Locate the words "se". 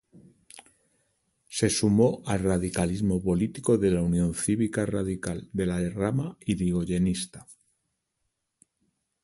1.47-1.69